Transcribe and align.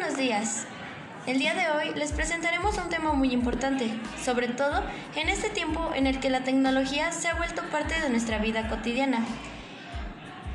buenos 0.00 0.16
días. 0.16 0.64
El 1.26 1.38
día 1.38 1.52
de 1.52 1.70
hoy 1.70 1.94
les 1.94 2.12
presentaremos 2.12 2.78
un 2.78 2.88
tema 2.88 3.12
muy 3.12 3.34
importante, 3.34 3.90
sobre 4.24 4.48
todo 4.48 4.82
en 5.14 5.28
este 5.28 5.50
tiempo 5.50 5.90
en 5.94 6.06
el 6.06 6.20
que 6.20 6.30
la 6.30 6.42
tecnología 6.42 7.12
se 7.12 7.28
ha 7.28 7.34
vuelto 7.34 7.60
parte 7.70 8.00
de 8.00 8.08
nuestra 8.08 8.38
vida 8.38 8.66
cotidiana. 8.70 9.26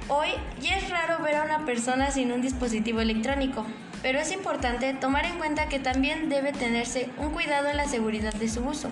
Hoy 0.07 0.29
ya 0.59 0.77
es 0.77 0.89
raro 0.89 1.21
ver 1.21 1.35
a 1.35 1.43
una 1.43 1.63
persona 1.63 2.09
sin 2.09 2.31
un 2.31 2.41
dispositivo 2.41 3.01
electrónico, 3.01 3.67
pero 4.01 4.17
es 4.17 4.31
importante 4.31 4.95
tomar 4.95 5.27
en 5.27 5.37
cuenta 5.37 5.69
que 5.69 5.77
también 5.77 6.27
debe 6.27 6.51
tenerse 6.51 7.11
un 7.19 7.29
cuidado 7.29 7.69
en 7.69 7.77
la 7.77 7.87
seguridad 7.87 8.33
de 8.33 8.49
su 8.49 8.65
uso, 8.65 8.89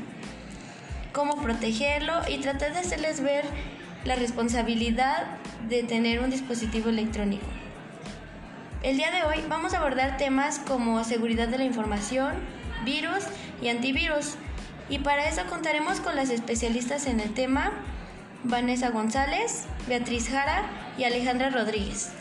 cómo 1.13 1.41
protegerlo 1.41 2.13
y 2.29 2.37
tratar 2.37 2.73
de 2.73 2.79
hacerles 2.81 3.21
ver 3.21 3.43
la 4.05 4.13
responsabilidad 4.13 5.25
de 5.67 5.81
tener 5.81 6.19
un 6.19 6.29
dispositivo 6.29 6.89
electrónico. 6.89 7.47
El 8.83 8.97
día 8.97 9.11
de 9.11 9.23
hoy 9.23 9.41
vamos 9.47 9.73
a 9.73 9.77
abordar 9.77 10.17
temas 10.17 10.59
como 10.59 11.01
seguridad 11.05 11.47
de 11.47 11.57
la 11.57 11.63
información, 11.63 12.33
virus 12.83 13.23
y 13.61 13.69
antivirus. 13.69 14.35
Y 14.89 14.99
para 14.99 15.29
eso 15.29 15.43
contaremos 15.49 16.01
con 16.01 16.17
las 16.17 16.29
especialistas 16.29 17.07
en 17.07 17.21
el 17.21 17.33
tema, 17.33 17.71
Vanessa 18.43 18.89
González, 18.89 19.63
Beatriz 19.87 20.27
Jara 20.27 20.65
y 20.97 21.05
Alejandra 21.05 21.49
Rodríguez. 21.49 22.11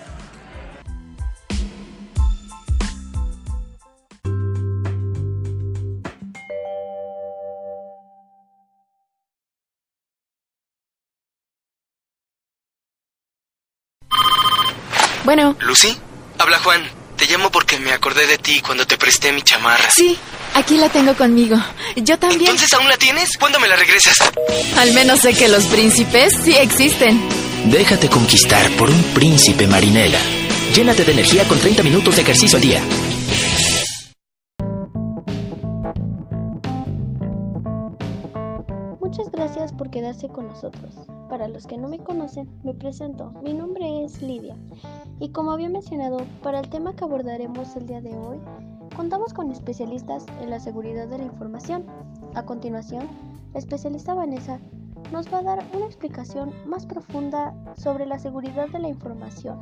Bueno. 15.25 15.57
¿Lucy? 15.61 15.99
Habla 16.39 16.59
Juan. 16.59 16.83
Te 17.17 17.27
llamo 17.27 17.51
porque 17.51 17.79
me 17.79 17.93
acordé 17.93 18.27
de 18.27 18.39
ti 18.39 18.61
cuando 18.61 18.87
te 18.87 18.97
presté 18.99 19.31
mi 19.33 19.43
chamarra. 19.43 19.91
Sí, 19.91 20.19
aquí 20.55 20.77
la 20.77 20.89
tengo 20.89 21.15
conmigo. 21.15 21.57
Yo 21.97 22.19
también. 22.19 22.43
¿Entonces 22.51 22.73
aún 22.73 22.89
la 22.89 22.97
tienes? 22.97 23.37
¿Cuándo 23.39 23.61
me 23.61 23.69
la 23.69 23.77
regresas? 23.77 24.17
Al 24.79 24.93
menos 24.93 25.21
sé 25.21 25.35
que 25.35 25.49
los 25.49 25.65
príncipes 25.67 26.35
sí 26.43 26.55
existen. 26.57 27.23
Déjate 27.67 28.09
conquistar 28.09 28.69
por 28.73 28.91
un 28.91 29.03
príncipe 29.15 29.67
marinela. 29.69 30.19
Llénate 30.75 31.05
de 31.05 31.13
energía 31.13 31.47
con 31.47 31.61
30 31.61 31.83
minutos 31.85 32.17
de 32.17 32.23
ejercicio 32.23 32.57
al 32.57 32.63
día. 32.63 32.83
Gracias 39.43 39.73
por 39.73 39.91
quedarse 39.91 40.29
con 40.29 40.47
nosotros. 40.47 40.95
Para 41.29 41.49
los 41.49 41.67
que 41.67 41.77
no 41.77 41.89
me 41.89 41.99
conocen, 41.99 42.49
me 42.63 42.75
presento. 42.75 43.33
Mi 43.43 43.53
nombre 43.53 44.05
es 44.05 44.23
Lidia. 44.23 44.57
Y 45.19 45.31
como 45.31 45.51
había 45.51 45.69
mencionado, 45.69 46.19
para 46.45 46.61
el 46.61 46.69
tema 46.69 46.95
que 46.95 47.03
abordaremos 47.03 47.75
el 47.75 47.87
día 47.87 48.01
de 48.01 48.17
hoy, 48.17 48.39
contamos 48.95 49.35
con 49.35 49.51
especialistas 49.51 50.27
en 50.41 50.49
la 50.49 50.61
seguridad 50.61 51.09
de 51.09 51.19
la 51.19 51.25
información. 51.25 51.85
A 52.37 52.45
continuación, 52.45 53.09
la 53.53 53.59
especialista 53.59 54.15
Vanessa 54.15 54.61
nos 55.11 55.27
va 55.33 55.39
a 55.39 55.43
dar 55.43 55.67
una 55.75 55.87
explicación 55.87 56.53
más 56.65 56.87
profunda 56.87 57.53
sobre 57.77 58.07
la 58.07 58.21
seguridad 58.21 58.69
de 58.69 58.79
la 58.79 58.89
información. 58.91 59.59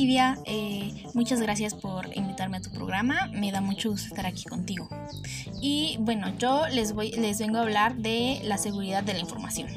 Hola 0.00 0.06
Lidia, 0.06 0.38
eh, 0.46 1.04
muchas 1.12 1.42
gracias 1.42 1.74
por 1.74 2.16
invitarme 2.16 2.56
a 2.56 2.62
tu 2.62 2.70
programa, 2.70 3.28
me 3.34 3.52
da 3.52 3.60
mucho 3.60 3.90
gusto 3.90 4.06
estar 4.06 4.24
aquí 4.24 4.44
contigo. 4.44 4.88
Y 5.60 5.98
bueno, 6.00 6.34
yo 6.38 6.66
les, 6.68 6.94
voy, 6.94 7.10
les 7.10 7.38
vengo 7.38 7.58
a 7.58 7.60
hablar 7.60 7.96
de 7.96 8.40
la 8.44 8.56
seguridad 8.56 9.02
de 9.02 9.12
la 9.12 9.18
información. 9.18 9.68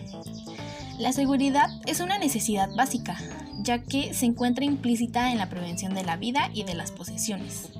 La 0.97 1.11
seguridad 1.11 1.67
es 1.87 1.99
una 1.99 2.19
necesidad 2.19 2.73
básica, 2.73 3.17
ya 3.63 3.79
que 3.79 4.13
se 4.13 4.25
encuentra 4.25 4.63
implícita 4.63 5.29
en 5.33 5.39
la 5.39 5.49
prevención 5.49 5.93
de 5.93 6.05
la 6.05 6.15
vida 6.15 6.49
y 6.53 6.63
de 6.63 6.75
las 6.75 6.93
posesiones. 6.93 7.73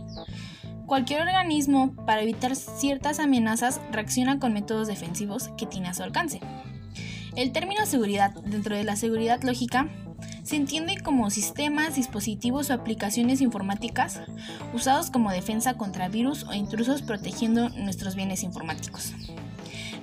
Cualquier 0.85 1.21
organismo, 1.21 1.95
para 2.05 2.23
evitar 2.23 2.57
ciertas 2.57 3.19
amenazas, 3.19 3.79
reacciona 3.89 4.39
con 4.39 4.51
métodos 4.51 4.89
defensivos 4.89 5.47
que 5.57 5.65
tiene 5.65 5.87
a 5.87 5.93
su 5.93 6.03
alcance. 6.03 6.41
El 7.37 7.53
término 7.53 7.85
seguridad 7.85 8.31
dentro 8.43 8.75
de 8.75 8.83
la 8.83 8.97
seguridad 8.97 9.41
lógica 9.43 9.87
se 10.53 10.57
entiende 10.57 10.99
como 11.01 11.31
sistemas, 11.31 11.95
dispositivos 11.95 12.69
o 12.69 12.75
aplicaciones 12.75 13.41
informáticas 13.41 14.21
usados 14.71 15.09
como 15.09 15.31
defensa 15.31 15.73
contra 15.73 16.09
virus 16.09 16.43
o 16.43 16.53
intrusos 16.53 17.01
protegiendo 17.01 17.69
nuestros 17.69 18.13
bienes 18.13 18.43
informáticos. 18.43 19.13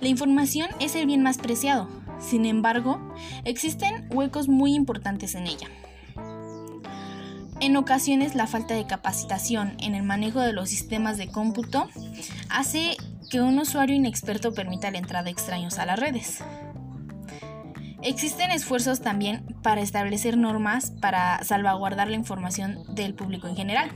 La 0.01 0.09
información 0.09 0.69
es 0.81 0.97
el 0.97 1.07
bien 1.07 1.23
más 1.23 1.39
preciado, 1.39 1.89
sin 2.19 2.47
embargo, 2.47 2.99
existen 3.45 4.09
huecos 4.11 4.49
muy 4.49 4.75
importantes 4.75 5.37
en 5.37 5.47
ella. 5.47 5.69
En 7.61 7.77
ocasiones 7.77 8.35
la 8.35 8.49
falta 8.49 8.75
de 8.75 8.89
capacitación 8.89 9.77
en 9.79 9.95
el 9.95 10.03
manejo 10.03 10.41
de 10.41 10.53
los 10.53 10.69
sistemas 10.69 11.17
de 11.17 11.29
cómputo 11.29 11.89
hace 12.49 12.97
que 13.31 13.41
un 13.41 13.57
usuario 13.61 13.95
inexperto 13.95 14.53
permita 14.53 14.91
la 14.91 14.99
entrada 14.99 15.23
de 15.23 15.31
extraños 15.31 15.79
a 15.79 15.87
las 15.87 16.01
redes. 16.01 16.43
Existen 18.03 18.51
esfuerzos 18.51 19.01
también 19.01 19.45
para 19.63 19.83
establecer 19.83 20.39
normas 20.39 20.91
para 21.01 21.43
salvaguardar 21.45 22.09
la 22.09 22.17
información 22.17 22.79
del 22.95 23.15
público 23.15 23.47
en 23.47 23.57
general. 23.57 23.91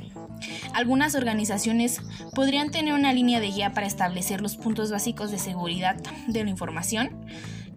Algunas 0.75 1.15
organizaciones 1.15 2.03
podrían 2.35 2.71
tener 2.71 2.93
una 2.93 3.15
línea 3.15 3.41
de 3.41 3.49
guía 3.49 3.73
para 3.73 3.87
establecer 3.87 4.43
los 4.43 4.57
puntos 4.57 4.91
básicos 4.91 5.31
de 5.31 5.39
seguridad 5.39 5.97
de 6.27 6.45
la 6.45 6.51
información 6.51 7.11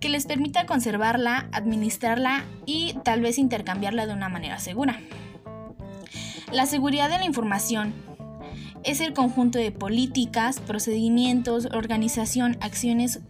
que 0.01 0.09
les 0.09 0.25
permita 0.25 0.65
conservarla, 0.65 1.47
administrarla 1.53 2.43
y 2.65 2.95
tal 3.03 3.21
vez 3.21 3.37
intercambiarla 3.37 4.05
de 4.05 4.13
una 4.13 4.29
manera 4.29 4.59
segura. 4.59 4.99
La 6.51 6.65
seguridad 6.65 7.09
de 7.09 7.19
la 7.19 7.25
información 7.25 7.93
es 8.83 9.01
el 9.01 9.13
conjunto 9.13 9.59
de 9.59 9.71
políticas, 9.71 10.59
procedimientos, 10.59 11.67
organización, 11.73 12.57
acciones 12.61 13.21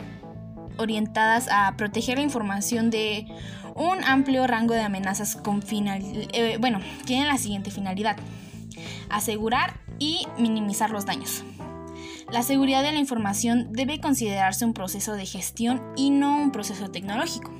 orientadas 0.77 1.47
a 1.51 1.75
proteger 1.77 2.17
la 2.17 2.23
información 2.23 2.89
de 2.89 3.27
un 3.75 4.03
amplio 4.03 4.47
rango 4.47 4.73
de 4.73 4.81
amenazas 4.81 5.35
con 5.35 5.61
final, 5.61 6.01
eh, 6.33 6.57
bueno, 6.59 6.79
tienen 7.05 7.27
la 7.27 7.37
siguiente 7.37 7.71
finalidad: 7.71 8.17
asegurar 9.09 9.79
y 9.99 10.27
minimizar 10.37 10.89
los 10.89 11.05
daños. 11.05 11.43
La 12.31 12.43
seguridad 12.43 12.83
de 12.83 12.91
la 12.91 12.99
información 12.99 13.71
debe 13.71 14.01
considerarse 14.01 14.65
un 14.65 14.73
proceso 14.73 15.13
de 15.13 15.25
gestión 15.25 15.81
y 15.95 16.09
no 16.09 16.37
un 16.37 16.51
proceso 16.51 16.89
tecnológico. 16.89 17.51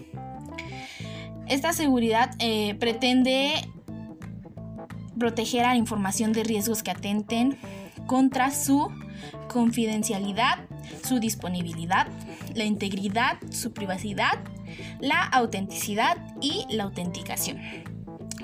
Esta 1.47 1.71
seguridad 1.71 2.35
eh, 2.39 2.75
pretende 2.75 3.53
proteger 5.17 5.63
a 5.63 5.69
la 5.69 5.77
información 5.77 6.33
de 6.33 6.43
riesgos 6.43 6.83
que 6.83 6.91
atenten 6.91 7.57
contra 8.05 8.51
su 8.51 8.91
confidencialidad, 9.47 10.59
su 11.03 11.19
disponibilidad, 11.19 12.07
la 12.53 12.63
integridad, 12.63 13.37
su 13.51 13.73
privacidad, 13.73 14.39
la 14.99 15.23
autenticidad 15.23 16.17
y 16.41 16.65
la 16.69 16.83
autenticación. 16.83 17.59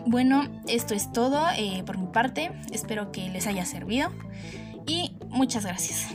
Bueno, 0.06 0.44
esto 0.68 0.94
es 0.94 1.12
todo 1.12 1.46
eh, 1.58 1.84
por 1.86 1.98
mi 1.98 2.08
parte. 2.08 2.52
Espero 2.72 3.12
que 3.12 3.30
les 3.30 3.48
haya 3.48 3.66
servido 3.66 4.12
y 4.86 5.16
muchas 5.30 5.66
gracias. 5.66 6.08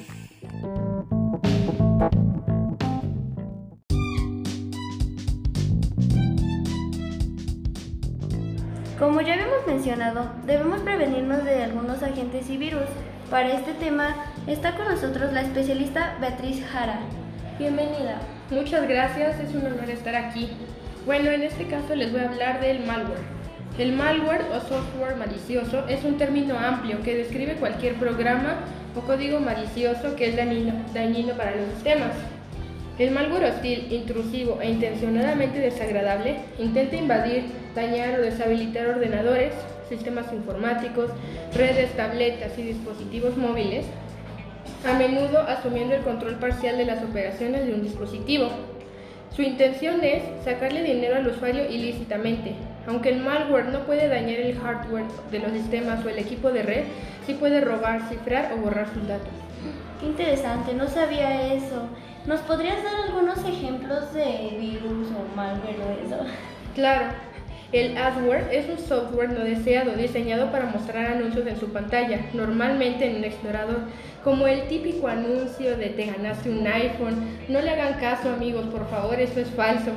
Como 8.99 9.21
ya 9.21 9.35
habíamos 9.35 9.65
mencionado, 9.67 10.29
debemos 10.45 10.81
prevenirnos 10.81 11.45
de 11.45 11.63
algunos 11.63 12.03
agentes 12.03 12.51
y 12.51 12.57
virus. 12.57 12.83
Para 13.31 13.53
este 13.53 13.73
tema 13.75 14.17
está 14.53 14.75
con 14.75 14.89
nosotros 14.89 15.33
la 15.33 15.43
especialista 15.43 16.17
Beatriz 16.21 16.65
Jara. 16.73 17.01
Bienvenida. 17.59 18.19
Muchas 18.51 18.89
gracias, 18.89 19.39
es 19.41 19.55
un 19.55 19.67
honor 19.67 19.91
estar 19.91 20.17
aquí. 20.17 20.49
Bueno, 21.05 21.31
en 21.31 21.43
este 21.43 21.67
caso 21.67 21.95
les 21.95 22.11
voy 22.11 22.23
a 22.23 22.31
hablar 22.31 22.61
del 22.63 22.81
malware. 22.87 23.21
El 23.79 23.93
malware 23.93 24.47
o 24.51 24.61
software 24.61 25.17
malicioso 25.17 25.87
es 25.87 26.03
un 26.03 26.17
término 26.17 26.59
amplio 26.59 27.03
que 27.03 27.15
describe 27.15 27.57
cualquier 27.57 27.97
programa 27.97 28.61
o 28.97 29.01
código 29.01 29.39
malicioso 29.39 30.17
que 30.17 30.31
es 30.31 30.37
dañino, 30.37 30.73
dañino 30.95 31.35
para 31.35 31.55
los 31.55 31.69
sistemas. 31.75 32.13
El 32.99 33.11
malware 33.11 33.51
hostil, 33.51 33.93
intrusivo 33.93 34.61
e 34.63 34.71
intencionadamente 34.71 35.61
desagradable 35.61 36.37
intenta 36.59 36.97
invadir, 36.97 37.45
dañar 37.75 38.19
o 38.19 38.23
deshabilitar 38.23 38.89
ordenadores, 38.89 39.53
sistemas 39.91 40.33
informáticos, 40.33 41.11
redes, 41.55 41.95
tabletas 41.97 42.59
y 42.59 42.63
dispositivos 42.63 43.37
móviles, 43.37 43.85
a 44.87 44.93
menudo 44.95 45.41
asumiendo 45.41 45.95
el 45.95 46.03
control 46.03 46.37
parcial 46.37 46.79
de 46.79 46.85
las 46.85 47.03
operaciones 47.03 47.67
de 47.67 47.75
un 47.75 47.83
dispositivo. 47.83 48.49
Su 49.35 49.43
intención 49.43 50.03
es 50.03 50.23
sacarle 50.45 50.83
dinero 50.83 51.17
al 51.17 51.27
usuario 51.27 51.71
ilícitamente, 51.71 52.55
aunque 52.87 53.11
el 53.11 53.21
malware 53.21 53.67
no 53.67 53.81
puede 53.81 54.09
dañar 54.09 54.41
el 54.41 54.59
hardware 54.59 55.05
de 55.31 55.39
los 55.39 55.53
sistemas 55.53 56.05
o 56.05 56.09
el 56.09 56.19
equipo 56.19 56.51
de 56.51 56.63
red, 56.63 56.85
sí 57.27 57.35
puede 57.35 57.61
robar, 57.61 58.09
cifrar 58.09 58.53
o 58.55 58.57
borrar 58.59 58.89
sus 58.93 59.07
datos. 59.07 59.29
Qué 60.01 60.07
interesante, 60.07 60.75
no 60.75 60.89
sabía 60.89 61.53
eso. 61.53 61.89
¿Nos 62.27 62.41
podrías 62.41 62.83
dar 62.83 62.95
algunos 63.09 63.39
ejemplos 63.45 64.13
de 64.13 64.57
virus 64.59 65.09
o 65.09 65.37
malware 65.37 65.77
o 65.81 66.07
eso? 66.07 66.25
Claro. 66.75 67.07
El 67.71 67.99
adware 67.99 68.49
es 68.51 68.67
un 68.67 68.79
software 68.79 69.31
no 69.31 69.41
deseado 69.41 69.93
diseñado 69.93 70.51
para 70.51 70.65
mostrar 70.65 71.13
anuncios 71.13 71.47
en 71.47 71.61
su 71.61 71.69
pantalla, 71.71 72.19
normalmente 72.33 73.05
en 73.05 73.17
un 73.17 73.25
explorador, 73.25 73.81
como 74.25 74.47
el 74.47 74.63
típico 74.69 75.07
anuncio 75.07 75.77
de 75.77 75.91
te 75.91 76.07
ganaste 76.07 76.49
un 76.49 76.67
iPhone. 76.67 77.17
No 77.51 77.61
le 77.61 77.69
hagan 77.69 78.01
caso 78.01 78.31
amigos, 78.31 78.65
por 78.69 78.89
favor, 78.89 79.21
eso 79.21 79.41
es 79.41 79.51
falso. 79.51 79.91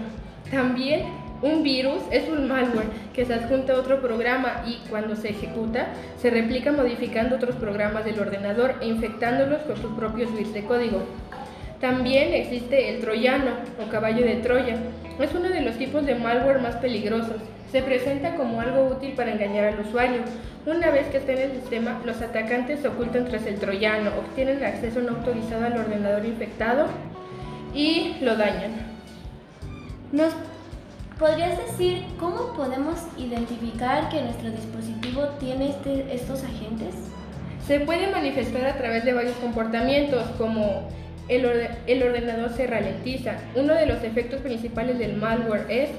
También 0.51 1.03
un 1.41 1.63
virus 1.63 2.03
es 2.11 2.27
un 2.27 2.49
malware 2.49 2.89
que 3.13 3.25
se 3.25 3.33
adjunta 3.35 3.73
a 3.73 3.79
otro 3.79 4.01
programa 4.01 4.63
y 4.67 4.87
cuando 4.89 5.15
se 5.15 5.29
ejecuta 5.29 5.87
se 6.17 6.29
replica 6.29 6.73
modificando 6.73 7.37
otros 7.37 7.55
programas 7.55 8.03
del 8.03 8.19
ordenador 8.19 8.75
e 8.81 8.87
infectándolos 8.87 9.61
con 9.61 9.77
sus 9.77 9.93
propios 9.93 10.31
bits 10.35 10.53
de 10.53 10.65
código. 10.65 11.03
También 11.81 12.31
existe 12.35 12.93
el 12.93 13.01
troyano 13.01 13.53
o 13.83 13.89
caballo 13.89 14.23
de 14.23 14.35
Troya. 14.35 14.75
Es 15.19 15.33
uno 15.33 15.49
de 15.49 15.61
los 15.61 15.75
tipos 15.77 16.05
de 16.05 16.13
malware 16.13 16.61
más 16.61 16.75
peligrosos. 16.75 17.37
Se 17.71 17.81
presenta 17.81 18.35
como 18.35 18.61
algo 18.61 18.85
útil 18.85 19.13
para 19.13 19.31
engañar 19.31 19.73
al 19.73 19.79
usuario. 19.79 20.21
Una 20.67 20.91
vez 20.91 21.07
que 21.07 21.17
está 21.17 21.31
en 21.31 21.39
el 21.39 21.51
sistema, 21.53 21.99
los 22.05 22.21
atacantes 22.21 22.81
se 22.81 22.87
ocultan 22.87 23.25
tras 23.25 23.47
el 23.47 23.55
troyano, 23.55 24.11
obtienen 24.11 24.63
acceso 24.63 25.01
no 25.01 25.17
autorizado 25.17 25.65
al 25.65 25.77
ordenador 25.79 26.23
infectado 26.23 26.85
y 27.73 28.15
lo 28.21 28.35
dañan. 28.35 28.73
¿Nos 30.11 30.33
podrías 31.17 31.57
decir 31.57 32.03
cómo 32.19 32.53
podemos 32.53 32.97
identificar 33.17 34.09
que 34.09 34.21
nuestro 34.21 34.51
dispositivo 34.51 35.29
tiene 35.39 35.69
este, 35.69 36.13
estos 36.13 36.43
agentes? 36.43 36.93
Se 37.65 37.79
puede 37.79 38.11
manifestar 38.11 38.65
a 38.65 38.77
través 38.77 39.03
de 39.03 39.13
varios 39.13 39.35
comportamientos 39.37 40.27
como 40.37 40.89
el, 41.31 42.03
ordenador 42.03 42.51
se 42.51 42.67
ralentiza. 42.67 43.37
Uno 43.55 43.73
de 43.73 43.85
los 43.85 44.03
efectos 44.03 44.41
principales 44.41 44.99
del 44.99 45.15
malware 45.15 45.65
es 45.69 45.89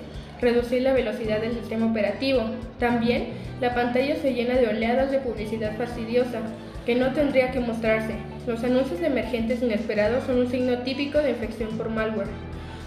reducir 0.40 0.82
la 0.82 0.93
velocidad 0.93 1.40
del 1.40 1.55
sistema 1.55 1.87
operativo. 1.87 2.43
También, 2.79 3.29
la 3.61 3.75
pantalla 3.75 4.17
se 4.17 4.34
llena 4.34 4.55
de 4.56 4.69
oleadas 4.69 5.11
de 5.11 5.20
publicidad 5.20 5.76
fastidiosa 5.76 6.40
que 6.84 6.96
no 6.96 7.12
tendría 7.12 7.50
que 7.50 7.61
mostrarse. 7.61 8.14
Los 8.46 8.62
anuncios 8.62 9.00
emergentes 9.00 9.62
inesperados 9.62 10.25
son 10.25 10.40
un 10.40 10.50
signo 10.50 10.79
típico 10.79 11.19
de 11.19 11.31
infección 11.31 11.79
por 11.79 11.88
malware. 11.88 12.29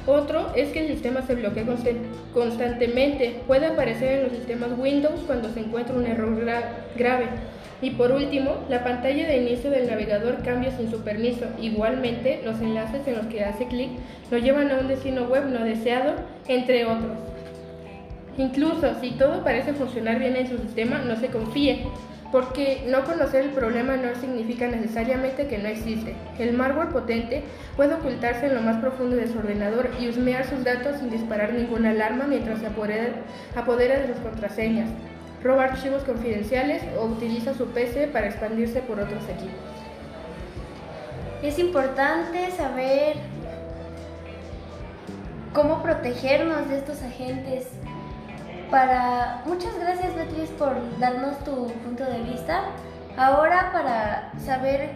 Otro 0.06 0.54
es 0.56 0.70
que 0.70 0.82
el 0.82 0.88
sistema 0.88 1.24
se 1.24 1.34
bloquea 1.34 1.64
constantemente. 2.32 3.42
Puede 3.48 3.66
aparecer 3.66 4.20
en 4.20 4.24
los 4.26 4.34
sistemas 4.34 4.70
Windows 4.78 5.22
cuando 5.26 5.50
se 5.52 5.62
encuentra 5.62 5.96
un 5.96 6.06
error 6.06 6.38
grave. 6.96 7.26
Y 7.82 7.92
por 7.92 8.12
último, 8.12 8.58
la 8.70 8.84
pantalla 8.84 9.28
de 9.28 9.38
inicio 9.38 9.70
del 9.70 9.88
navegador 9.88 10.42
cambia 10.44 10.72
sin 10.72 10.90
su 10.90 11.02
permiso. 11.02 11.46
Igualmente, 11.60 12.42
los 12.44 12.60
enlaces 12.62 13.06
en 13.08 13.16
los 13.18 13.26
que 13.28 13.44
hace 13.44 13.68
clic 13.68 13.90
lo 14.32 14.38
llevan 14.38 14.72
a 14.72 14.80
un 14.80 14.88
destino 14.88 15.24
web 15.24 15.46
no 15.46 15.64
deseado, 15.64 16.14
entre 16.48 16.86
otros. 16.86 17.18
Incluso 18.38 19.00
si 19.00 19.12
todo 19.12 19.44
parece 19.44 19.74
funcionar 19.74 20.20
bien 20.20 20.36
en 20.36 20.48
su 20.48 20.58
sistema, 20.58 21.00
no 21.00 21.16
se 21.16 21.28
confíe, 21.28 21.86
porque 22.32 22.84
no 22.88 23.04
conocer 23.06 23.46
el 23.46 23.52
problema 23.52 23.96
no 23.96 24.14
significa 24.16 24.68
necesariamente 24.68 25.48
que 25.48 25.58
no 25.58 25.70
existe. 25.70 26.16
El 26.38 26.54
malware 26.54 26.90
potente 26.90 27.44
puede 27.78 27.94
ocultarse 27.94 28.48
en 28.48 28.56
lo 28.56 28.62
más 28.62 28.78
profundo 28.78 29.16
de 29.16 29.28
su 29.28 29.38
ordenador 29.38 29.90
y 30.00 30.10
husmear 30.10 30.46
sus 30.46 30.64
datos 30.64 30.98
sin 30.98 31.10
disparar 31.10 31.54
ninguna 31.54 31.92
alarma 31.92 32.26
mientras 32.28 32.60
se 32.60 32.68
apodera, 32.68 33.08
apodera 33.56 34.00
de 34.00 34.08
sus 34.08 34.18
contraseñas, 34.18 34.90
roba 35.46 35.66
archivos 35.66 36.02
confidenciales 36.04 36.82
o 37.00 37.06
utiliza 37.06 37.54
su 37.54 37.68
PC 37.68 38.08
para 38.08 38.26
expandirse 38.26 38.82
por 38.82 39.00
otros 39.00 39.24
equipos. 39.30 39.54
Es 41.44 41.60
importante 41.60 42.50
saber 42.52 43.18
cómo 45.54 45.84
protegernos 45.84 46.68
de 46.68 46.80
estos 46.80 47.04
agentes 47.04 47.68
para 48.72 49.44
muchas 49.46 49.78
gracias 49.80 50.16
Beatriz 50.16 50.50
por 50.58 50.74
darnos 51.00 51.38
tu 51.44 51.68
punto 51.84 52.04
de 52.06 52.24
vista. 52.24 52.64
Ahora 53.16 53.70
para 53.72 54.32
saber 54.40 54.96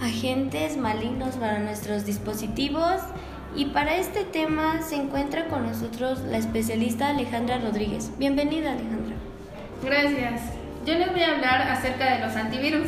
agentes 0.00 0.76
malignos 0.76 1.36
para 1.36 1.58
nuestros 1.58 2.06
dispositivos 2.06 3.00
y 3.54 3.66
para 3.66 3.96
este 3.96 4.24
tema 4.24 4.80
se 4.82 4.96
encuentra 4.96 5.46
con 5.48 5.66
nosotros 5.66 6.20
la 6.20 6.38
especialista 6.38 7.10
Alejandra 7.10 7.58
Rodríguez. 7.58 8.10
Bienvenida 8.18 8.72
Alejandra. 8.72 9.16
Gracias. 9.82 10.42
Yo 10.86 10.94
les 10.94 11.10
voy 11.10 11.22
a 11.22 11.34
hablar 11.34 11.62
acerca 11.62 12.14
de 12.14 12.26
los 12.26 12.36
antivirus. 12.36 12.86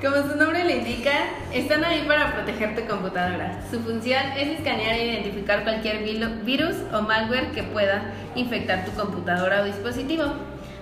Como 0.00 0.16
su 0.28 0.36
nombre 0.36 0.64
le 0.64 0.78
indica, 0.78 1.12
están 1.52 1.84
ahí 1.84 2.04
para 2.08 2.32
proteger 2.32 2.74
tu 2.74 2.84
computadora. 2.88 3.60
Su 3.70 3.78
función 3.80 4.22
es 4.36 4.58
escanear 4.58 4.94
e 4.94 5.12
identificar 5.12 5.62
cualquier 5.62 6.02
virus 6.44 6.74
o 6.92 7.02
malware 7.02 7.52
que 7.52 7.62
pueda 7.62 8.12
infectar 8.34 8.84
tu 8.84 8.90
computadora 8.92 9.62
o 9.62 9.64
dispositivo. 9.64 10.24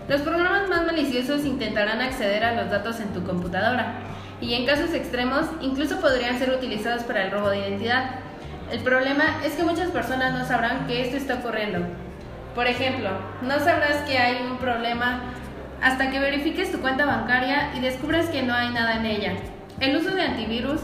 Los 0.09 0.23
programas 0.23 0.69
más 0.71 0.87
maliciosos 0.87 1.45
intentarán 1.45 2.01
acceder 2.01 2.45
a 2.45 2.55
los 2.55 2.71
datos 2.71 2.99
en 3.01 3.09
tu 3.09 3.23
computadora 3.23 3.99
y 4.41 4.55
en 4.55 4.67
casos 4.67 4.93
extremos 4.95 5.47
incluso 5.61 6.01
podrían 6.01 6.39
ser 6.39 6.51
utilizados 6.51 7.03
para 7.05 7.25
el 7.25 7.31
robo 7.31 7.51
de 7.51 7.59
identidad. 7.59 8.11
El 8.71 8.81
problema 8.81 9.41
es 9.45 9.55
que 9.55 9.65
muchas 9.65 9.91
personas 9.91 10.33
no 10.33 10.45
sabrán 10.45 10.87
que 10.87 11.03
esto 11.03 11.17
está 11.17 11.35
ocurriendo 11.35 11.87
por 12.55 12.67
ejemplo, 12.67 13.11
no 13.43 13.59
sabrás 13.61 14.03
que 14.09 14.19
hay 14.19 14.45
un 14.45 14.59
problema 14.59 15.21
hasta 15.81 16.11
que 16.11 16.19
verifiques 16.19 16.73
tu 16.73 16.81
cuenta 16.81 17.07
bancaria 17.07 17.73
y 17.77 17.81
descubres 17.81 18.29
que 18.29 18.43
no 18.43 18.55
hay 18.55 18.71
nada 18.71 18.97
en 18.97 19.07
ella. 19.07 19.35
El 19.79 19.97
uso 19.97 20.11
de 20.11 20.23
antivirus 20.23 20.81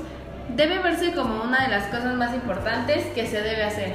debe 0.54 0.78
verse 0.78 1.12
como 1.12 1.42
una 1.42 1.64
de 1.64 1.68
las 1.68 1.86
cosas 1.88 2.14
más 2.14 2.32
importantes 2.34 3.04
que 3.14 3.26
se 3.26 3.42
debe 3.42 3.64
hacer. 3.64 3.94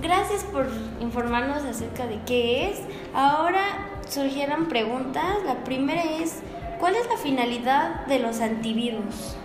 Gracias 0.00 0.44
por 0.44 0.68
informarnos 1.00 1.64
acerca 1.64 2.06
de 2.06 2.20
qué 2.26 2.70
es. 2.70 2.82
Ahora 3.14 3.64
surgieron 4.08 4.66
preguntas. 4.68 5.38
La 5.46 5.64
primera 5.64 6.02
es, 6.02 6.42
¿cuál 6.78 6.94
es 6.96 7.08
la 7.08 7.16
finalidad 7.16 8.06
de 8.06 8.18
los 8.18 8.40
antivirus? 8.40 9.36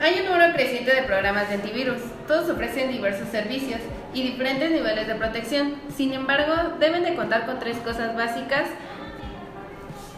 Hay 0.00 0.20
un 0.20 0.26
número 0.26 0.52
creciente 0.52 0.94
de 0.94 1.02
programas 1.02 1.48
de 1.48 1.56
antivirus. 1.56 2.00
Todos 2.26 2.50
ofrecen 2.50 2.90
diversos 2.90 3.28
servicios 3.28 3.80
y 4.12 4.22
diferentes 4.22 4.70
niveles 4.70 5.06
de 5.06 5.14
protección. 5.14 5.76
Sin 5.96 6.12
embargo, 6.12 6.76
deben 6.78 7.04
de 7.04 7.14
contar 7.14 7.46
con 7.46 7.58
tres 7.58 7.76
cosas 7.78 8.14
básicas, 8.14 8.68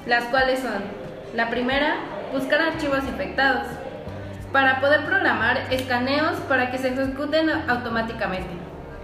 las 0.06 0.24
cuales 0.24 0.60
son, 0.60 0.82
la 1.34 1.50
primera, 1.50 1.96
buscar 2.32 2.60
archivos 2.60 3.04
infectados, 3.04 3.66
para 4.52 4.80
poder 4.80 5.04
programar 5.04 5.66
escaneos 5.70 6.36
para 6.48 6.70
que 6.70 6.78
se 6.78 6.88
ejecuten 6.88 7.50
automáticamente. 7.68 8.48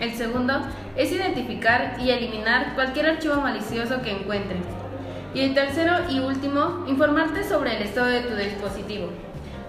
El 0.00 0.14
segundo 0.14 0.62
es 0.96 1.12
identificar 1.12 1.96
y 2.00 2.10
eliminar 2.10 2.74
cualquier 2.74 3.06
archivo 3.06 3.36
malicioso 3.36 4.00
que 4.02 4.10
encuentre. 4.10 4.81
Y 5.34 5.40
el 5.40 5.54
tercero 5.54 6.10
y 6.10 6.20
último, 6.20 6.84
informarte 6.86 7.42
sobre 7.42 7.76
el 7.76 7.82
estado 7.82 8.06
de 8.06 8.20
tu 8.20 8.36
dispositivo. 8.36 9.08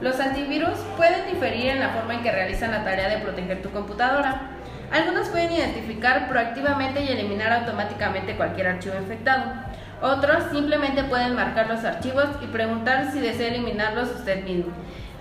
Los 0.01 0.19
antivirus 0.19 0.77
pueden 0.97 1.25
diferir 1.31 1.67
en 1.67 1.79
la 1.79 1.89
forma 1.89 2.15
en 2.15 2.23
que 2.23 2.31
realizan 2.31 2.71
la 2.71 2.83
tarea 2.83 3.07
de 3.07 3.19
proteger 3.19 3.61
tu 3.61 3.69
computadora. 3.69 4.49
Algunos 4.91 5.29
pueden 5.29 5.53
identificar 5.53 6.27
proactivamente 6.27 7.01
y 7.01 7.07
eliminar 7.07 7.53
automáticamente 7.53 8.35
cualquier 8.35 8.67
archivo 8.67 8.95
infectado. 8.95 9.53
Otros 10.01 10.51
simplemente 10.51 11.05
pueden 11.05 11.33
marcar 11.33 11.67
los 11.67 11.85
archivos 11.85 12.25
y 12.41 12.47
preguntar 12.47 13.11
si 13.13 13.21
desea 13.21 13.47
eliminarlos 13.47 14.09
usted 14.09 14.43
mismo. 14.43 14.73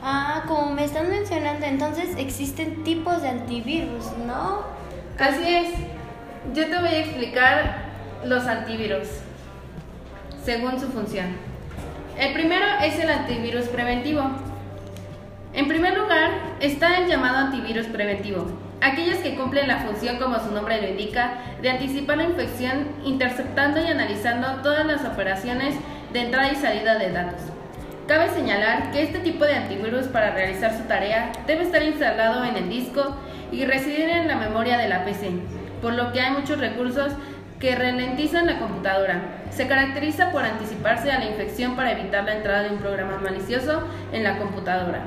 Ah, 0.03 0.43
como 0.49 0.75
me 0.75 0.85
están 0.85 1.09
mencionando, 1.09 1.65
entonces 1.65 2.17
existen 2.19 2.83
tipos 2.83 3.23
de 3.23 3.29
antivirus, 3.29 4.11
¿no? 4.27 4.63
Así 5.21 5.55
es. 5.55 5.69
Yo 6.53 6.67
te 6.69 6.81
voy 6.81 6.89
a 6.89 6.99
explicar 6.99 7.77
los 8.25 8.45
antivirus 8.49 9.22
según 10.45 10.81
su 10.81 10.89
función. 10.89 11.27
El 12.19 12.33
primero 12.33 12.67
es 12.83 12.99
el 12.99 13.11
antivirus 13.11 13.67
preventivo. 13.67 14.23
En 15.55 15.69
primer 15.69 15.97
lugar 15.97 16.31
está 16.61 16.99
el 16.99 17.09
llamado 17.09 17.39
antivirus 17.39 17.87
preventivo 17.87 18.47
aquellas 18.83 19.19
que 19.19 19.37
cumplen 19.37 19.69
la 19.69 19.79
función, 19.79 20.19
como 20.19 20.39
su 20.41 20.51
nombre 20.51 20.83
lo 20.83 20.89
indica, 20.89 21.35
de 21.63 21.71
anticipar 21.71 22.19
la 22.19 22.25
infección 22.25 22.89
interceptando 23.05 23.81
y 23.81 23.87
analizando 23.87 24.61
todas 24.63 24.85
las 24.85 25.05
operaciones 25.05 25.77
de 26.13 26.21
entrada 26.21 26.53
y 26.53 26.57
salida 26.57 26.99
de 26.99 27.13
datos. 27.13 27.41
Cabe 28.09 28.29
señalar 28.31 28.91
que 28.91 29.03
este 29.03 29.21
tipo 29.21 29.45
de 29.45 29.55
antivirus 29.55 30.09
para 30.09 30.33
realizar 30.33 30.77
su 30.77 30.83
tarea 30.85 31.31
debe 31.47 31.63
estar 31.63 31.83
instalado 31.83 32.45
en 32.45 32.57
el 32.57 32.69
disco 32.69 33.17
y 33.53 33.65
residir 33.65 34.09
en 34.09 34.27
la 34.27 34.37
memoria 34.37 34.77
de 34.77 34.89
la 34.89 35.05
PC, 35.05 35.31
por 35.81 35.93
lo 35.95 36.13
que 36.13 36.21
hay 36.21 36.33
muchos 36.33 36.59
recursos 36.59 37.13
que 37.63 37.77
ralentizan 37.77 38.47
la 38.47 38.59
computadora. 38.59 39.23
Se 39.51 39.69
caracteriza 39.69 40.33
por 40.33 40.45
anticiparse 40.45 41.13
a 41.13 41.21
la 41.21 41.27
infección 41.27 41.77
para 41.77 41.93
evitar 41.93 42.25
la 42.25 42.35
entrada 42.35 42.65
de 42.65 42.71
un 42.71 42.79
programa 42.79 43.19
malicioso 43.19 43.85
en 44.13 44.25
la 44.25 44.37
computadora. 44.37 45.05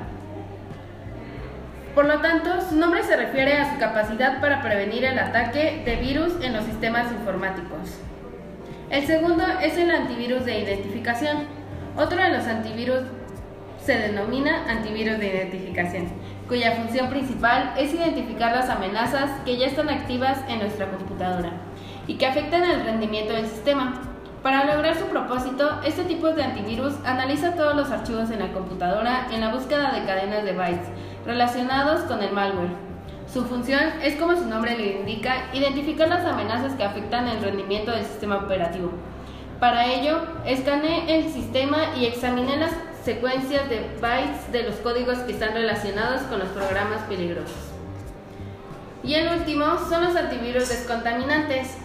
Por 1.93 2.05
lo 2.05 2.21
tanto, 2.21 2.61
su 2.61 2.77
nombre 2.77 3.03
se 3.03 3.17
refiere 3.17 3.57
a 3.57 3.73
su 3.73 3.77
capacidad 3.77 4.39
para 4.39 4.61
prevenir 4.61 5.03
el 5.03 5.19
ataque 5.19 5.83
de 5.83 5.97
virus 5.97 6.41
en 6.41 6.53
los 6.53 6.63
sistemas 6.63 7.11
informáticos. 7.11 7.99
El 8.89 9.05
segundo 9.05 9.43
es 9.61 9.77
el 9.77 9.91
antivirus 9.91 10.45
de 10.45 10.57
identificación. 10.57 11.47
Otro 11.97 12.23
de 12.23 12.29
los 12.29 12.47
antivirus 12.47 13.01
se 13.83 13.97
denomina 13.97 14.63
antivirus 14.69 15.19
de 15.19 15.27
identificación, 15.27 16.07
cuya 16.47 16.71
función 16.71 17.09
principal 17.09 17.73
es 17.77 17.93
identificar 17.93 18.55
las 18.55 18.69
amenazas 18.69 19.29
que 19.43 19.57
ya 19.57 19.67
están 19.67 19.89
activas 19.89 20.39
en 20.47 20.59
nuestra 20.59 20.87
computadora 20.87 21.51
y 22.07 22.15
que 22.15 22.25
afectan 22.25 22.63
el 22.63 22.83
rendimiento 22.83 23.33
del 23.33 23.47
sistema. 23.47 24.01
Para 24.43 24.65
lograr 24.65 24.95
su 24.95 25.05
propósito, 25.05 25.81
este 25.83 26.03
tipo 26.03 26.29
de 26.29 26.43
antivirus 26.43 26.93
analiza 27.03 27.55
todos 27.55 27.75
los 27.75 27.89
archivos 27.89 28.29
en 28.29 28.39
la 28.39 28.53
computadora 28.53 29.27
en 29.31 29.41
la 29.41 29.53
búsqueda 29.53 29.91
de 29.91 30.05
cadenas 30.05 30.43
de 30.43 30.53
bytes 30.53 30.87
relacionados 31.25 32.01
con 32.01 32.21
el 32.21 32.31
malware. 32.31 32.69
Su 33.31 33.43
función 33.45 33.81
es, 34.03 34.15
como 34.17 34.35
su 34.35 34.45
nombre 34.45 34.77
le 34.77 34.99
indica, 34.99 35.49
identificar 35.53 36.07
las 36.07 36.25
amenazas 36.25 36.73
que 36.73 36.83
afectan 36.83 37.27
el 37.27 37.41
rendimiento 37.41 37.91
del 37.91 38.05
sistema 38.05 38.37
operativo. 38.37 38.91
Para 39.59 39.85
ello, 39.87 40.19
escanee 40.45 41.17
el 41.17 41.31
sistema 41.31 41.95
y 41.97 42.05
examine 42.05 42.57
las 42.57 42.71
secuencias 43.03 43.67
de 43.69 43.97
bytes 43.99 44.51
de 44.51 44.63
los 44.63 44.75
códigos 44.75 45.17
que 45.19 45.31
están 45.31 45.53
relacionados 45.53 46.21
con 46.23 46.39
los 46.39 46.49
programas 46.49 47.01
peligrosos. 47.09 47.71
Y 49.03 49.13
el 49.13 49.39
último 49.39 49.65
son 49.89 50.03
los 50.03 50.15
antivirus 50.15 50.69
descontaminantes. 50.69 51.77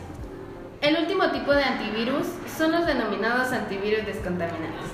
El 0.80 0.96
último 0.96 1.30
tipo 1.30 1.52
de 1.52 1.62
antivirus 1.62 2.26
son 2.56 2.72
los 2.72 2.86
denominados 2.86 3.52
antivirus 3.52 4.06
descontaminantes 4.06 4.90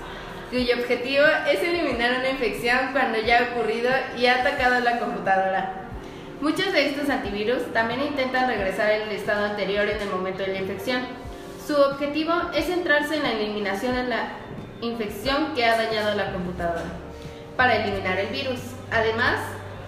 cuyo 0.50 0.76
objetivo 0.76 1.24
es 1.50 1.60
eliminar 1.62 2.20
una 2.20 2.30
infección 2.30 2.92
cuando 2.92 3.18
ya 3.20 3.40
ha 3.40 3.42
ocurrido 3.52 3.90
y 4.16 4.26
ha 4.26 4.40
atacado 4.40 4.80
la 4.80 4.98
computadora. 4.98 5.72
Muchos 6.40 6.72
de 6.72 6.90
estos 6.90 7.08
antivirus 7.08 7.72
también 7.72 8.00
intentan 8.02 8.48
regresar 8.48 8.92
al 8.92 9.10
estado 9.10 9.46
anterior 9.46 9.88
en 9.88 10.00
el 10.00 10.08
momento 10.10 10.42
de 10.42 10.52
la 10.52 10.58
infección. 10.60 11.02
Su 11.66 11.74
objetivo 11.74 12.32
es 12.54 12.66
centrarse 12.66 13.16
en 13.16 13.24
la 13.24 13.32
eliminación 13.32 13.94
de 13.96 14.04
la 14.04 14.28
infección 14.82 15.54
que 15.54 15.64
ha 15.64 15.76
dañado 15.76 16.14
la 16.14 16.32
computadora, 16.32 16.84
para 17.56 17.76
eliminar 17.76 18.18
el 18.18 18.28
virus. 18.28 18.60
Además, 18.92 19.40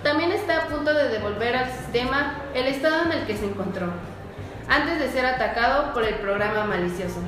también 0.02 0.32
está 0.32 0.64
a 0.64 0.68
punto 0.68 0.92
de 0.92 1.08
devolver 1.08 1.54
al 1.54 1.70
sistema 1.70 2.42
el 2.54 2.66
estado 2.66 3.04
en 3.04 3.12
el 3.12 3.26
que 3.26 3.36
se 3.36 3.44
encontró, 3.44 3.92
antes 4.68 4.98
de 4.98 5.10
ser 5.10 5.26
atacado 5.26 5.92
por 5.92 6.04
el 6.04 6.16
programa 6.16 6.64
malicioso. 6.64 7.20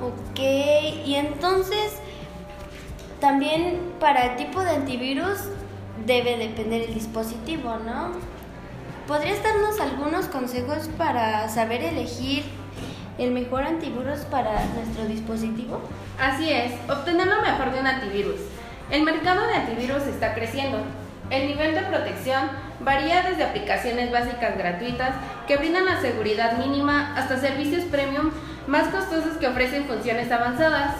Ok, 0.00 0.40
y 1.04 1.14
entonces 1.16 1.98
también 3.20 3.92
para 4.00 4.26
el 4.26 4.36
tipo 4.36 4.60
de 4.62 4.70
antivirus 4.70 5.38
debe 6.06 6.38
depender 6.38 6.82
el 6.82 6.94
dispositivo, 6.94 7.76
¿no? 7.84 8.12
¿Podrías 9.06 9.42
darnos 9.42 9.80
algunos 9.80 10.26
consejos 10.26 10.88
para 10.96 11.48
saber 11.48 11.82
elegir 11.82 12.44
el 13.18 13.32
mejor 13.32 13.64
antivirus 13.64 14.20
para 14.20 14.64
nuestro 14.74 15.04
dispositivo? 15.06 15.80
Así 16.18 16.50
es, 16.50 16.72
obtener 16.88 17.26
lo 17.26 17.42
mejor 17.42 17.72
de 17.72 17.80
un 17.80 17.86
antivirus. 17.86 18.40
El 18.90 19.02
mercado 19.02 19.46
de 19.46 19.54
antivirus 19.54 20.04
está 20.04 20.34
creciendo. 20.34 20.78
El 21.28 21.46
nivel 21.46 21.74
de 21.74 21.82
protección 21.82 22.50
varía 22.80 23.22
desde 23.22 23.44
aplicaciones 23.44 24.10
básicas 24.10 24.56
gratuitas 24.56 25.10
que 25.46 25.56
brindan 25.56 25.84
la 25.84 26.00
seguridad 26.00 26.58
mínima 26.58 27.14
hasta 27.16 27.38
servicios 27.38 27.84
premium 27.84 28.30
más 28.66 28.88
costosos 28.88 29.36
que 29.36 29.46
ofrecen 29.46 29.86
funciones 29.86 30.30
avanzadas, 30.30 30.94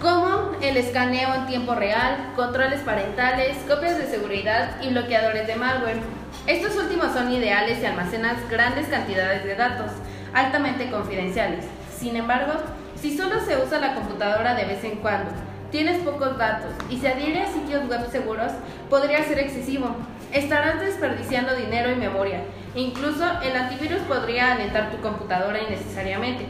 como 0.00 0.52
el 0.60 0.76
escaneo 0.76 1.34
en 1.34 1.46
tiempo 1.46 1.74
real, 1.74 2.32
controles 2.34 2.80
parentales, 2.80 3.56
copias 3.68 3.98
de 3.98 4.06
seguridad 4.06 4.80
y 4.82 4.90
bloqueadores 4.90 5.46
de 5.46 5.54
malware. 5.56 6.00
Estos 6.46 6.74
últimos 6.76 7.12
son 7.12 7.32
ideales 7.32 7.78
si 7.78 7.86
almacenas 7.86 8.36
grandes 8.50 8.88
cantidades 8.88 9.44
de 9.44 9.54
datos, 9.54 9.92
altamente 10.34 10.90
confidenciales. 10.90 11.64
Sin 11.96 12.16
embargo, 12.16 12.54
si 13.00 13.16
solo 13.16 13.40
se 13.40 13.56
usa 13.56 13.78
la 13.78 13.94
computadora 13.94 14.54
de 14.54 14.64
vez 14.64 14.82
en 14.82 14.96
cuando, 14.96 15.30
tienes 15.72 15.98
pocos 16.02 16.38
datos 16.38 16.70
y 16.88 16.98
se 16.98 17.08
adhiere 17.08 17.40
a 17.40 17.52
sitios 17.52 17.88
web 17.88 18.08
seguros, 18.10 18.52
podría 18.88 19.24
ser 19.24 19.40
excesivo. 19.40 19.96
Estarás 20.32 20.80
desperdiciando 20.80 21.56
dinero 21.56 21.90
y 21.90 21.96
memoria 21.96 22.42
Incluso 22.74 23.24
el 23.42 23.54
antivirus 23.54 24.00
podría 24.02 24.52
alentar 24.52 24.90
tu 24.90 24.98
computadora 25.02 25.60
innecesariamente. 25.60 26.46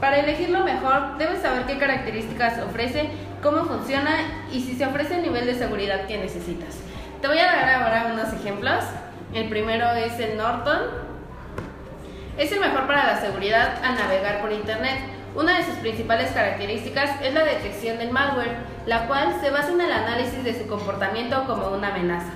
Para 0.00 0.18
elegir 0.18 0.50
lo 0.50 0.60
mejor, 0.60 1.18
debes 1.18 1.42
saber 1.42 1.64
qué 1.66 1.78
características 1.78 2.62
ofrece, 2.62 3.08
cómo 3.42 3.64
funciona 3.64 4.44
y 4.52 4.60
si 4.60 4.76
se 4.76 4.86
ofrece 4.86 5.16
el 5.16 5.22
nivel 5.22 5.46
de 5.46 5.54
seguridad 5.54 6.06
que 6.06 6.18
necesitas. 6.18 6.76
Te 7.20 7.26
voy 7.26 7.38
a 7.38 7.46
dar 7.46 7.82
ahora 7.82 8.12
unos 8.12 8.32
ejemplos. 8.32 8.84
El 9.32 9.48
primero 9.48 9.90
es 9.92 10.20
el 10.20 10.36
Norton. 10.36 10.82
Es 12.38 12.52
el 12.52 12.60
mejor 12.60 12.86
para 12.86 13.06
la 13.06 13.20
seguridad 13.20 13.82
al 13.82 13.96
navegar 13.96 14.40
por 14.40 14.52
Internet. 14.52 15.15
Una 15.36 15.58
de 15.58 15.64
sus 15.64 15.74
principales 15.74 16.30
características 16.30 17.20
es 17.22 17.34
la 17.34 17.44
detección 17.44 17.98
del 17.98 18.10
malware, 18.10 18.56
la 18.86 19.06
cual 19.06 19.36
se 19.42 19.50
basa 19.50 19.70
en 19.70 19.82
el 19.82 19.92
análisis 19.92 20.42
de 20.42 20.58
su 20.58 20.66
comportamiento 20.66 21.44
como 21.46 21.76
una 21.76 21.88
amenaza. 21.88 22.32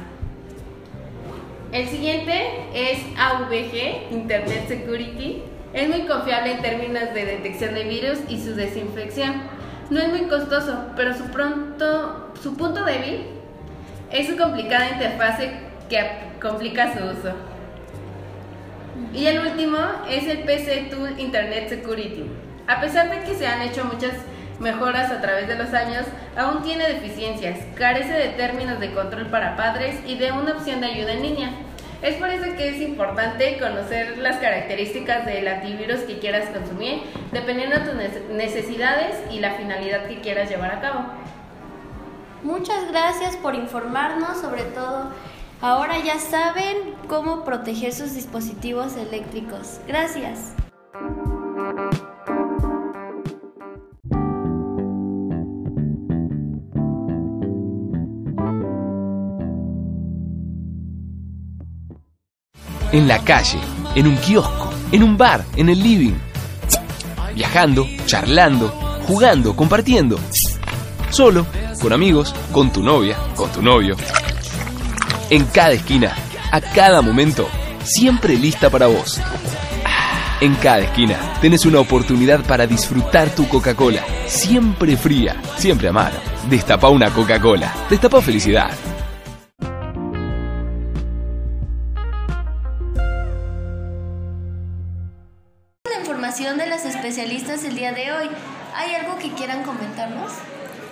El 1.72 1.88
siguiente 1.88 2.66
es 2.74 2.98
AVG, 3.18 4.12
Internet 4.12 4.68
Security. 4.68 5.42
Es 5.72 5.88
muy 5.88 6.02
confiable 6.02 6.52
en 6.52 6.60
términos 6.60 7.14
de 7.14 7.24
detección 7.24 7.72
de 7.72 7.84
virus 7.84 8.18
y 8.28 8.38
su 8.38 8.54
desinfección. 8.54 9.44
No 9.88 9.98
es 9.98 10.08
muy 10.10 10.28
costoso, 10.28 10.88
pero 10.94 11.14
su, 11.14 11.24
pronto, 11.30 12.34
su 12.42 12.54
punto 12.54 12.84
débil 12.84 13.28
es 14.12 14.28
su 14.28 14.36
complicada 14.36 14.90
interfase 14.90 15.52
que 15.88 16.04
complica 16.38 16.92
su 16.92 17.02
uso. 17.04 17.32
Y 19.14 19.24
el 19.26 19.38
último 19.38 19.78
es 20.06 20.26
el 20.26 20.40
PC 20.40 20.88
Tool 20.90 21.18
Internet 21.18 21.70
Security. 21.70 22.24
A 22.70 22.80
pesar 22.80 23.10
de 23.10 23.24
que 23.24 23.34
se 23.34 23.48
han 23.48 23.62
hecho 23.62 23.84
muchas 23.84 24.12
mejoras 24.60 25.10
a 25.10 25.20
través 25.20 25.48
de 25.48 25.56
los 25.56 25.74
años, 25.74 26.06
aún 26.36 26.62
tiene 26.62 26.86
deficiencias, 26.86 27.58
carece 27.74 28.12
de 28.12 28.28
términos 28.28 28.78
de 28.78 28.92
control 28.92 29.26
para 29.26 29.56
padres 29.56 29.96
y 30.06 30.16
de 30.16 30.30
una 30.30 30.52
opción 30.52 30.80
de 30.80 30.86
ayuda 30.86 31.14
en 31.14 31.22
línea. 31.22 31.50
Es 32.00 32.14
por 32.14 32.28
eso 32.28 32.44
que 32.56 32.68
es 32.68 32.80
importante 32.80 33.58
conocer 33.58 34.18
las 34.18 34.36
características 34.36 35.26
del 35.26 35.48
antivirus 35.48 36.02
que 36.02 36.20
quieras 36.20 36.48
consumir, 36.50 37.02
dependiendo 37.32 37.76
de 37.76 38.08
tus 38.08 38.30
necesidades 38.30 39.16
y 39.32 39.40
la 39.40 39.54
finalidad 39.54 40.06
que 40.06 40.20
quieras 40.20 40.48
llevar 40.48 40.70
a 40.70 40.80
cabo. 40.80 41.06
Muchas 42.44 42.88
gracias 42.88 43.34
por 43.34 43.56
informarnos 43.56 44.40
sobre 44.40 44.62
todo. 44.62 45.10
Ahora 45.60 45.98
ya 45.98 46.20
saben 46.20 46.94
cómo 47.08 47.44
proteger 47.44 47.92
sus 47.92 48.14
dispositivos 48.14 48.96
eléctricos. 48.96 49.80
Gracias. 49.88 50.54
En 62.92 63.08
la 63.08 63.18
calle, 63.22 63.58
en 63.94 64.06
un 64.06 64.16
kiosco, 64.16 64.70
en 64.92 65.02
un 65.02 65.16
bar, 65.16 65.44
en 65.56 65.68
el 65.68 65.82
living. 65.82 66.14
Viajando, 67.34 67.86
charlando, 68.06 68.68
jugando, 69.06 69.54
compartiendo. 69.54 70.18
Solo, 71.10 71.46
con 71.80 71.92
amigos, 71.92 72.34
con 72.52 72.72
tu 72.72 72.82
novia, 72.82 73.16
con 73.36 73.50
tu 73.50 73.62
novio. 73.62 73.96
En 75.30 75.44
cada 75.46 75.72
esquina, 75.72 76.14
a 76.50 76.60
cada 76.60 77.02
momento, 77.02 77.48
siempre 77.84 78.36
lista 78.36 78.70
para 78.70 78.86
vos. 78.86 79.20
En 80.40 80.54
cada 80.54 80.78
esquina 80.78 81.18
tenés 81.40 81.66
una 81.66 81.80
oportunidad 81.80 82.42
para 82.44 82.66
disfrutar 82.66 83.28
tu 83.30 83.46
Coca-Cola. 83.46 84.04
Siempre 84.26 84.96
fría, 84.96 85.36
siempre 85.56 85.88
a 85.88 85.92
mano. 85.92 86.16
Destapa 86.48 86.88
una 86.88 87.10
Coca-Cola. 87.10 87.72
Destapa 87.90 88.22
felicidad. 88.22 88.70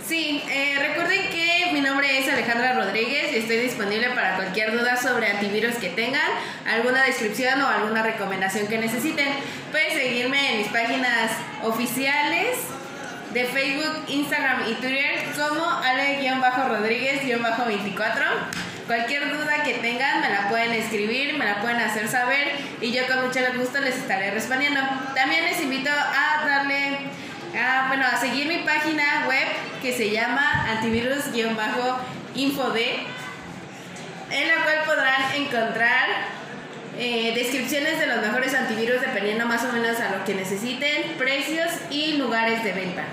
Sí, 0.06 0.42
eh, 0.50 0.76
recuerden 0.78 1.30
que 1.30 1.70
mi 1.72 1.80
nombre 1.80 2.18
es 2.18 2.28
Alejandra 2.28 2.74
Rodríguez 2.74 3.32
y 3.32 3.36
estoy 3.36 3.56
disponible 3.58 4.10
para 4.10 4.36
cualquier 4.36 4.72
duda 4.72 4.96
sobre 4.96 5.30
antivirus 5.30 5.76
que 5.76 5.90
tengan, 5.90 6.28
alguna 6.66 7.04
descripción 7.04 7.60
o 7.60 7.68
alguna 7.68 8.02
recomendación 8.02 8.66
que 8.68 8.78
necesiten. 8.78 9.28
Pueden 9.70 9.92
seguirme 9.92 10.52
en 10.52 10.58
mis 10.58 10.68
páginas 10.68 11.30
oficiales 11.62 12.56
de 13.32 13.44
Facebook, 13.44 14.04
Instagram 14.08 14.68
y 14.70 14.74
Twitter 14.74 15.24
como 15.36 15.70
ale-rodríguez-24. 15.70 18.24
Cualquier 18.86 19.30
duda 19.30 19.62
que 19.64 19.74
tengan 19.74 20.22
me 20.22 20.30
la 20.30 20.48
pueden 20.48 20.72
escribir, 20.72 21.36
me 21.36 21.44
la 21.44 21.60
pueden 21.60 21.76
hacer 21.76 22.08
saber 22.08 22.52
y 22.80 22.90
yo 22.90 23.06
con 23.06 23.26
mucho 23.26 23.40
gusto 23.58 23.80
les 23.80 23.96
estaré 23.96 24.30
respondiendo. 24.30 24.80
También 25.14 25.44
les 25.44 25.60
invito 25.60 25.90
a 25.90 26.46
darle, 26.46 27.00
a, 27.58 27.88
bueno, 27.88 28.06
a 28.06 28.16
seguir 28.16 28.46
mi 28.46 28.58
página 28.58 29.26
web 29.26 29.48
que 29.82 29.92
se 29.92 30.10
llama 30.10 30.70
antivirus-infod. 30.70 32.76
en 34.30 34.48
la 34.48 34.62
cual 34.62 34.76
podrán 34.86 35.32
encontrar 35.34 36.38
eh, 37.00 37.32
descripciones 37.34 38.00
de 38.00 38.08
los 38.08 38.20
mejores 38.20 38.52
antivirus 38.54 39.00
dependiendo 39.00 39.46
más 39.46 39.64
o 39.64 39.72
menos 39.72 40.00
a 40.00 40.16
lo 40.16 40.24
que 40.24 40.34
necesiten, 40.34 41.14
precios 41.16 41.68
y 41.90 42.14
lugares 42.14 42.64
de 42.64 42.72
venta. 42.72 43.04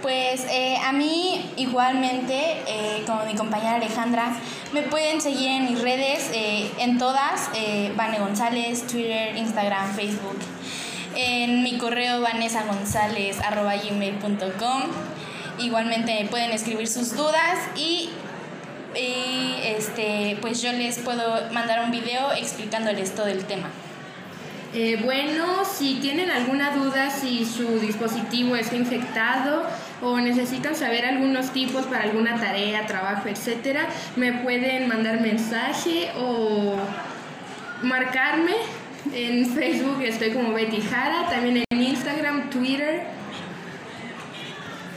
Pues 0.00 0.46
eh, 0.48 0.78
a 0.82 0.92
mí 0.92 1.52
igualmente, 1.56 2.62
eh, 2.66 3.02
como 3.06 3.26
mi 3.26 3.34
compañera 3.34 3.74
Alejandra, 3.74 4.32
me 4.72 4.82
pueden 4.82 5.20
seguir 5.20 5.50
en 5.50 5.64
mis 5.66 5.82
redes, 5.82 6.30
en 6.78 6.98
todas, 6.98 7.50
Vane 7.96 8.18
González, 8.18 8.86
Twitter, 8.86 9.36
Instagram, 9.36 9.94
Facebook. 9.94 10.38
En 11.20 11.64
mi 11.64 11.78
correo 11.78 12.20
vanesagonzález.com. 12.20 14.82
Igualmente 15.58 16.22
me 16.22 16.28
pueden 16.28 16.52
escribir 16.52 16.86
sus 16.86 17.16
dudas 17.16 17.58
y, 17.74 18.10
y 18.94 19.56
este, 19.64 20.38
pues 20.40 20.62
yo 20.62 20.70
les 20.70 21.00
puedo 21.00 21.50
mandar 21.50 21.84
un 21.84 21.90
video 21.90 22.30
explicándoles 22.30 23.16
todo 23.16 23.26
el 23.26 23.44
tema. 23.46 23.68
Eh, 24.72 25.00
bueno, 25.04 25.64
si 25.64 25.96
tienen 25.96 26.30
alguna 26.30 26.76
duda 26.76 27.10
si 27.10 27.44
su 27.44 27.80
dispositivo 27.80 28.54
está 28.54 28.76
infectado 28.76 29.64
o 30.00 30.20
necesitan 30.20 30.76
saber 30.76 31.04
algunos 31.04 31.52
tipos 31.52 31.84
para 31.86 32.04
alguna 32.04 32.38
tarea, 32.38 32.86
trabajo, 32.86 33.28
etcétera, 33.28 33.88
me 34.14 34.34
pueden 34.34 34.86
mandar 34.86 35.20
mensaje 35.20 36.12
o 36.16 36.76
marcarme. 37.82 38.54
En 39.14 39.46
Facebook 39.46 40.02
estoy 40.02 40.32
como 40.32 40.52
Betty 40.52 40.80
Jara, 40.80 41.28
también 41.30 41.64
en 41.70 41.82
Instagram, 41.82 42.50
Twitter. 42.50 43.04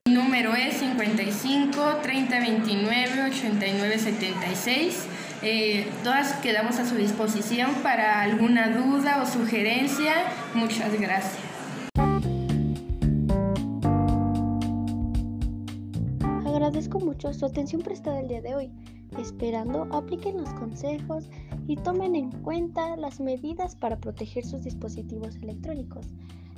Mi 0.05 0.13
número 0.13 0.53
es 0.53 0.75
55 0.77 1.97
30 2.01 2.39
29 2.39 3.23
89 3.23 3.99
76. 3.99 5.07
Eh, 5.43 5.87
todas 6.03 6.33
quedamos 6.33 6.77
a 6.79 6.85
su 6.85 6.95
disposición 6.95 7.71
para 7.83 8.21
alguna 8.21 8.69
duda 8.69 9.21
o 9.21 9.25
sugerencia. 9.25 10.13
Muchas 10.53 10.93
gracias. 10.99 11.39
Agradezco 16.45 16.99
mucho 16.99 17.33
su 17.33 17.45
atención 17.45 17.81
prestada 17.81 18.19
el 18.19 18.27
día 18.27 18.41
de 18.41 18.55
hoy, 18.55 18.71
esperando 19.17 19.87
apliquen 19.91 20.37
los 20.37 20.53
consejos 20.53 21.29
y 21.67 21.75
tomen 21.75 22.15
en 22.15 22.31
cuenta 22.43 22.95
las 22.97 23.19
medidas 23.19 23.75
para 23.75 23.99
proteger 23.99 24.45
sus 24.45 24.63
dispositivos 24.63 25.35
electrónicos. 25.37 26.07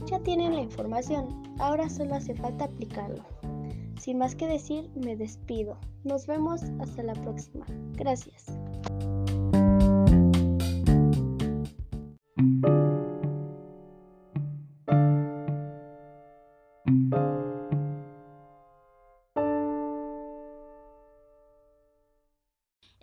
Ya 0.06 0.20
tienen 0.20 0.56
la 0.56 0.62
información, 0.62 1.44
ahora 1.60 1.90
solo 1.90 2.16
hace 2.16 2.36
falta 2.36 2.66
aplicarlo. 2.66 3.24
Sin 4.00 4.18
más 4.18 4.36
que 4.36 4.48
decir, 4.48 4.90
me 4.96 5.16
despido. 5.16 5.78
Nos 6.04 6.28
vemos 6.28 6.62
hasta 6.80 7.04
la 7.04 7.14
próxima. 7.14 7.66
Gracias. 7.94 8.48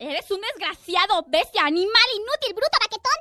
Eres 0.03 0.31
un 0.31 0.39
desgraciado, 0.41 1.27
bestia, 1.29 1.61
animal, 1.67 2.09
inútil, 2.15 2.55
bruto, 2.55 2.79
baquetón. 2.81 3.13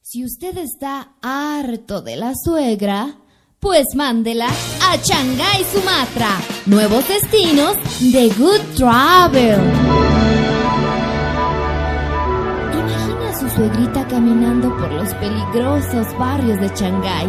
Si 0.00 0.24
usted 0.24 0.56
está 0.58 1.16
harto 1.20 2.02
de 2.02 2.14
la 2.14 2.34
suegra, 2.36 3.16
pues 3.58 3.84
mándela 3.96 4.46
a 4.46 4.96
Shanghai, 4.96 5.64
Sumatra. 5.64 6.38
Nuevos 6.66 7.08
destinos 7.08 7.76
de 7.98 8.28
Good 8.38 8.76
Travel. 8.76 9.60
Imagina 12.72 13.30
a 13.30 13.40
su 13.40 13.50
suegrita 13.50 14.06
caminando 14.06 14.68
por 14.76 14.92
los 14.92 15.12
peligrosos 15.14 16.16
barrios 16.16 16.60
de 16.60 16.68
Shanghái, 16.68 17.26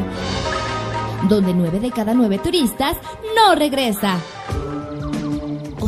donde 1.27 1.55
nueve 1.55 1.79
de 1.79 1.89
cada 1.89 2.13
nueve 2.13 2.37
turistas 2.37 2.97
no 3.35 3.55
regresa. 3.55 4.19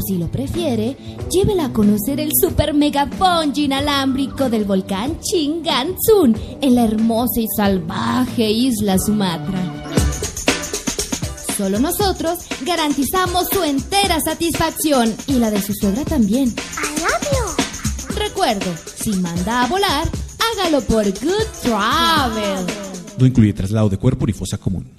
Si 0.10 0.18
lo 0.18 0.28
prefiere, 0.28 0.98
llévela 1.30 1.66
a 1.66 1.72
conocer 1.72 2.20
el 2.20 2.32
super 2.34 2.74
mega 2.74 3.06
bungee 3.06 3.66
inalámbrico 3.66 4.50
del 4.50 4.66
volcán 4.66 5.20
Chinganzún 5.20 6.36
en 6.62 6.74
la 6.74 6.86
hermosa 6.86 7.42
y 7.42 7.46
salvaje 7.56 8.50
isla 8.50 8.98
Sumatra. 8.98 9.62
Solo 11.56 11.78
nosotros 11.78 12.40
garantizamos 12.66 13.50
su 13.50 13.62
entera 13.62 14.20
satisfacción 14.20 15.14
y 15.28 15.34
la 15.34 15.52
de 15.52 15.62
su 15.62 15.76
suegra 15.76 16.04
también. 16.06 16.56
Recuerdo, 18.16 18.74
si 18.96 19.12
manda 19.12 19.62
a 19.62 19.68
volar, 19.68 20.10
hágalo 20.56 20.82
por 20.82 21.04
Good 21.06 21.48
Travel. 21.62 22.66
No 23.20 23.28
incluye 23.28 23.54
traslado 23.54 23.90
de 23.90 23.98
cuerpo 23.98 24.26
ni 24.26 24.34
fosa 24.34 24.58
común. 24.58 24.99